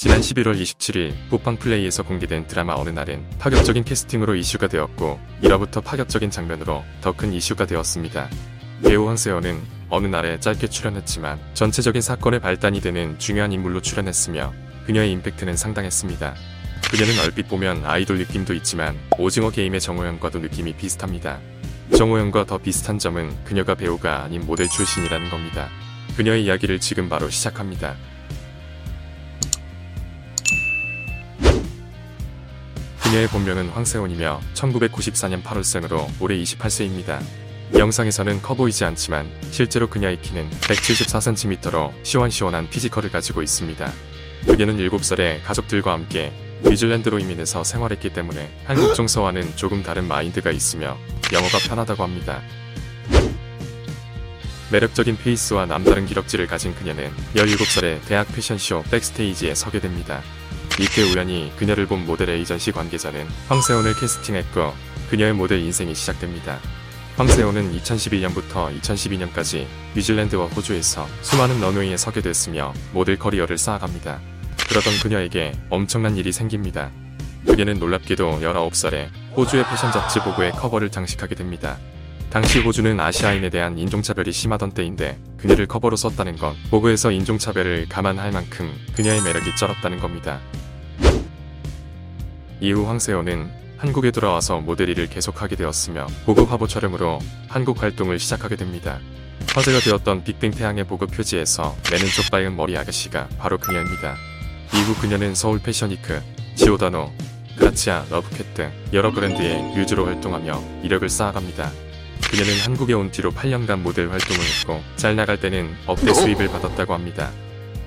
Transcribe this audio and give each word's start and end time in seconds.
지난 0.00 0.22
11월 0.22 0.58
27일 0.58 1.12
쿠팡 1.28 1.58
플레이에서 1.58 2.02
공개된 2.02 2.46
드라마 2.46 2.72
어느 2.72 2.88
날은 2.88 3.22
파격적인 3.38 3.84
캐스팅으로 3.84 4.34
이슈가 4.34 4.66
되었고 4.66 5.20
1화부터 5.42 5.84
파격적인 5.84 6.30
장면으로 6.30 6.82
더 7.02 7.12
큰 7.12 7.34
이슈가 7.34 7.66
되었습니다. 7.66 8.30
배우 8.82 9.06
황세연은 9.06 9.60
어느 9.90 10.06
날에 10.06 10.40
짧게 10.40 10.68
출연했지만 10.68 11.38
전체적인 11.52 12.00
사건의 12.00 12.40
발단이 12.40 12.80
되는 12.80 13.18
중요한 13.18 13.52
인물로 13.52 13.82
출연했으며 13.82 14.54
그녀의 14.86 15.12
임팩트는 15.12 15.58
상당했습니다. 15.58 16.34
그녀는 16.90 17.20
얼핏 17.22 17.46
보면 17.46 17.84
아이돌 17.84 18.16
느낌도 18.20 18.54
있지만 18.54 18.96
오징어 19.18 19.50
게임의 19.50 19.82
정호연과도 19.82 20.38
느낌이 20.38 20.76
비슷합니다. 20.76 21.40
정호연과 21.94 22.46
더 22.46 22.56
비슷한 22.56 22.98
점은 22.98 23.36
그녀가 23.44 23.74
배우가 23.74 24.22
아닌 24.22 24.46
모델 24.46 24.66
출신이라는 24.66 25.28
겁니다. 25.28 25.68
그녀의 26.16 26.46
이야기를 26.46 26.80
지금 26.80 27.10
바로 27.10 27.28
시작합니다. 27.28 27.96
그녀의 33.10 33.26
본명은 33.26 33.70
황세온이며 33.70 34.40
1994년 34.54 35.42
8월생으로 35.42 36.06
올해 36.20 36.36
28세입니다. 36.36 37.20
영상에서는 37.76 38.40
커 38.40 38.54
보이지 38.54 38.84
않지만 38.84 39.28
실제로 39.50 39.90
그녀의 39.90 40.22
키는 40.22 40.48
174cm로 40.60 41.92
시원시원한 42.04 42.70
피지컬을 42.70 43.10
가지고 43.10 43.42
있습니다. 43.42 43.92
그녀는 44.46 44.76
7살에 44.76 45.42
가족들과 45.42 45.92
함께 45.92 46.32
뉴질랜드로 46.62 47.18
이민해서 47.18 47.64
생활했기 47.64 48.10
때문에 48.10 48.48
한국 48.64 48.94
정서와는 48.94 49.56
조금 49.56 49.82
다른 49.82 50.06
마인드가 50.06 50.52
있으며 50.52 50.96
영어가 51.32 51.58
편하다고 51.66 52.04
합니다. 52.04 52.40
매력적인 54.70 55.16
페이스와 55.16 55.66
남다른 55.66 56.06
기럭지를 56.06 56.46
가진 56.46 56.76
그녀는 56.76 57.10
17살에 57.34 58.06
대학 58.06 58.32
패션쇼 58.32 58.84
백스테이지에 58.84 59.56
서게 59.56 59.80
됩니다. 59.80 60.22
이때 60.80 61.02
우연히 61.02 61.52
그녀를 61.58 61.84
본 61.84 62.06
모델 62.06 62.30
에이전시 62.30 62.72
관계자는 62.72 63.28
황세온을 63.48 63.94
캐스팅했고 64.00 64.72
그녀의 65.10 65.34
모델 65.34 65.58
인생이 65.60 65.94
시작됩니다. 65.94 66.58
황세온은 67.16 67.76
2012년부터 67.76 68.80
2012년까지 68.80 69.66
뉴질랜드와 69.94 70.46
호주에서 70.46 71.06
수많은 71.20 71.60
런웨이에 71.60 71.98
서게 71.98 72.22
됐으며 72.22 72.72
모델 72.94 73.18
커리어를 73.18 73.58
쌓아갑니다. 73.58 74.22
그러던 74.70 74.94
그녀에게 75.02 75.52
엄청난 75.68 76.16
일이 76.16 76.32
생깁니다. 76.32 76.90
그녀는 77.44 77.78
놀랍게도 77.78 78.40
19살에 78.40 79.10
호주의 79.36 79.62
패션 79.68 79.92
잡지 79.92 80.18
보고의 80.20 80.52
커버를 80.52 80.90
장식하게 80.90 81.34
됩니다. 81.34 81.76
당시 82.30 82.60
호주는 82.60 82.98
아시아인에 82.98 83.50
대한 83.50 83.76
인종차별이 83.76 84.32
심하던 84.32 84.72
때인데 84.72 85.18
그녀를 85.36 85.66
커버로 85.66 85.96
썼다는 85.96 86.36
건 86.36 86.54
보고에서 86.70 87.10
인종차별을 87.10 87.90
감안할 87.90 88.32
만큼 88.32 88.72
그녀의 88.94 89.20
매력이 89.20 89.56
쩔었다는 89.56 90.00
겁니다. 90.00 90.40
이후 92.60 92.86
황세호는 92.86 93.50
한국에 93.78 94.10
돌아와서 94.10 94.60
모델 94.60 94.90
일을 94.90 95.08
계속하게 95.08 95.56
되었으며 95.56 96.06
보급 96.26 96.52
화보 96.52 96.66
촬영으로 96.66 97.18
한국 97.48 97.82
활동을 97.82 98.18
시작하게 98.18 98.56
됩니다. 98.56 99.00
화제가 99.54 99.80
되었던 99.80 100.22
빅뱅 100.24 100.50
태양의 100.50 100.84
보급 100.84 101.10
표지에서 101.10 101.74
내는 101.90 102.06
족바인 102.06 102.54
머리 102.54 102.76
아가씨가 102.76 103.28
바로 103.38 103.56
그녀입니다. 103.56 104.16
이후 104.74 104.94
그녀는 105.00 105.34
서울 105.34 105.58
패션위크, 105.58 106.20
지오다노, 106.56 107.10
그라치아, 107.56 108.04
러브캣 108.10 108.54
등 108.54 108.70
여러 108.92 109.10
브랜드의 109.10 109.62
뮤즈로 109.74 110.04
활동하며 110.04 110.82
이력을 110.82 111.08
쌓아갑니다. 111.08 111.70
그녀는 112.30 112.60
한국에 112.60 112.92
온 112.92 113.10
뒤로 113.10 113.32
8년간 113.32 113.80
모델 113.80 114.10
활동을 114.10 114.40
했고 114.40 114.82
잘 114.96 115.16
나갈 115.16 115.40
때는 115.40 115.74
억대 115.86 116.12
수입을 116.12 116.48
받았다고 116.48 116.92
합니다. 116.92 117.30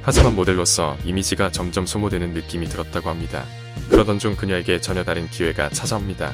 하지만 0.06 0.36
모델로서 0.36 0.98
이미지가 1.06 1.52
점점 1.52 1.86
소모되는 1.86 2.34
느낌이 2.34 2.68
들었다고 2.68 3.10
합니다. 3.10 3.46
그러던 3.90 4.20
중 4.20 4.36
그녀에게 4.36 4.82
전혀 4.82 5.04
다른 5.04 5.30
기회가 5.30 5.70
찾아옵니다. 5.70 6.34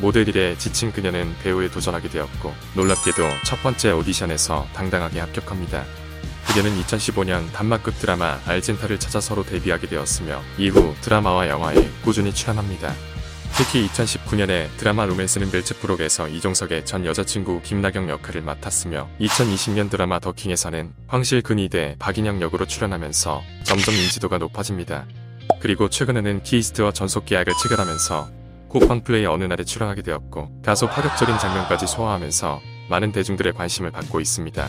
모델 0.00 0.28
일에 0.28 0.58
지친 0.58 0.92
그녀는 0.92 1.32
배우에 1.42 1.70
도전하게 1.70 2.08
되었고 2.08 2.52
놀랍게도 2.74 3.22
첫 3.44 3.62
번째 3.62 3.92
오디션에서 3.92 4.66
당당하게 4.72 5.20
합격합니다. 5.20 5.84
그녀는 6.48 6.80
2015년 6.82 7.52
단막급 7.52 7.98
드라마 8.00 8.40
알젠타를 8.44 8.98
찾아 8.98 9.20
서로 9.20 9.44
데뷔하게 9.44 9.86
되었으며 9.86 10.42
이후 10.56 10.94
드라마와 11.02 11.48
영화에 11.48 11.88
꾸준히 12.02 12.32
출연합니다. 12.34 12.94
특히 13.58 13.88
2019년에 13.88 14.68
드라마 14.76 15.04
로맨스는 15.04 15.50
벨츠프록에서 15.50 16.28
이종석의 16.28 16.86
전 16.86 17.04
여자친구 17.04 17.60
김나경 17.64 18.08
역할을 18.08 18.40
맡았으며 18.40 19.08
2020년 19.20 19.90
드라마 19.90 20.20
더킹에서는 20.20 20.92
황실 21.08 21.42
근위대 21.42 21.96
박인영 21.98 22.40
역으로 22.40 22.66
출연하면서 22.66 23.42
점점 23.64 23.94
인지도가 23.96 24.38
높아집니다. 24.38 25.06
그리고 25.58 25.90
최근에는 25.90 26.44
키이스트와 26.44 26.92
전속 26.92 27.26
계약을 27.26 27.52
체결하면서 27.60 28.30
쿠팡 28.68 29.02
플레이 29.02 29.26
어느 29.26 29.42
날에 29.42 29.64
출연하게 29.64 30.02
되었고 30.02 30.60
다소 30.62 30.86
파격적인 30.86 31.36
장면까지 31.38 31.88
소화하면서 31.88 32.60
많은 32.90 33.10
대중들의 33.10 33.54
관심을 33.54 33.90
받고 33.90 34.20
있습니다. 34.20 34.68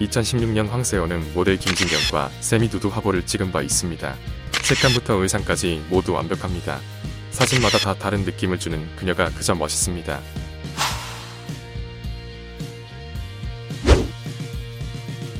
2016년 0.00 0.68
황세호는 0.68 1.34
모델 1.34 1.56
김진경과 1.56 2.30
세미두두 2.38 2.86
화보를 2.86 3.26
찍은 3.26 3.50
바 3.50 3.62
있습니다. 3.62 4.14
색감부터 4.62 5.14
의상까지 5.14 5.84
모두 5.88 6.12
완벽합니다. 6.12 6.80
사진마다 7.30 7.78
다 7.78 7.94
다른 7.94 8.22
느낌을 8.22 8.58
주는 8.58 8.88
그녀가 8.96 9.30
그저 9.30 9.54
멋있습니다. 9.54 10.20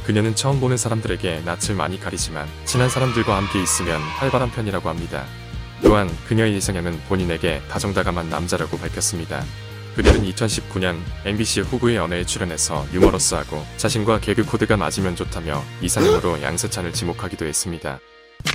그녀는 0.05 0.35
처음 0.35 0.61
보는 0.61 0.77
사람들에게 0.77 1.43
낯을 1.45 1.77
많이 1.77 1.99
가리지만 1.99 2.49
친한 2.65 2.89
사람들과 2.89 3.37
함께 3.37 3.63
있으면 3.63 4.01
활발한 4.01 4.51
편이라고 4.51 4.89
합니다. 4.89 5.25
또한 5.83 6.11
그녀의 6.27 6.57
이상형은 6.57 7.03
본인에게 7.09 7.63
다정다감한 7.69 8.29
남자라고 8.29 8.79
밝혔습니다. 8.79 9.45
그녀는 9.95 10.23
2019년 10.25 10.99
MBC 11.25 11.61
후보의 11.61 11.97
연애에 11.97 12.25
출연해서 12.25 12.87
유머러스하고 12.93 13.65
자신과 13.77 14.21
개그 14.21 14.45
코드가 14.45 14.77
맞으면 14.77 15.15
좋다며 15.17 15.63
이상형으로 15.83 16.43
양세찬을 16.43 16.93
지목하기도 16.93 17.45
했습니다. 17.45 18.01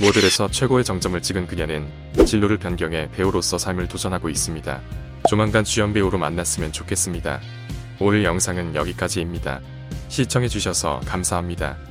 모델에서 0.00 0.48
최고의 0.48 0.84
정점을 0.84 1.20
찍은 1.20 1.46
그녀는 1.46 1.88
진로를 2.26 2.58
변경해 2.58 3.10
배우로서 3.10 3.58
삶을 3.58 3.88
도전하고 3.88 4.28
있습니다. 4.28 4.80
조만간 5.28 5.64
주연 5.64 5.92
배우로 5.92 6.18
만났으면 6.18 6.72
좋겠습니다. 6.72 7.40
오늘 7.98 8.24
영상은 8.24 8.74
여기까지입니다. 8.74 9.60
시청해주셔서 10.08 11.00
감사합니다. 11.04 11.87